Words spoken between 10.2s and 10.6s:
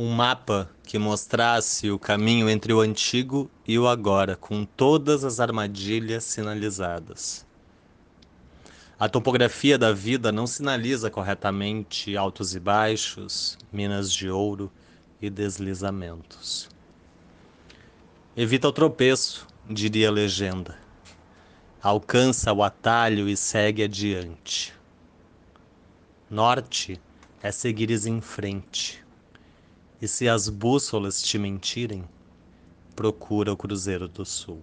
não